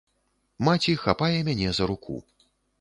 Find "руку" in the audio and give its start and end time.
1.95-2.21